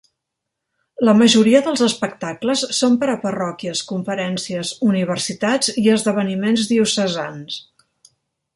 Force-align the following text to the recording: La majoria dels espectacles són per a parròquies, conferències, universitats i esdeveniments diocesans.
La 1.07 1.13
majoria 1.17 1.59
dels 1.67 1.83
espectacles 1.87 2.63
són 2.77 2.95
per 3.03 3.09
a 3.15 3.19
parròquies, 3.25 3.83
conferències, 3.93 4.73
universitats 4.89 5.71
i 5.83 5.85
esdeveniments 5.97 6.65
diocesans. 6.73 7.61